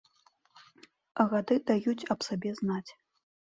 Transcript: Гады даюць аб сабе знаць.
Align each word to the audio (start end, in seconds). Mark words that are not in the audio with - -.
Гады 1.35 1.55
даюць 1.69 2.07
аб 2.17 2.29
сабе 2.31 2.49
знаць. 2.63 2.89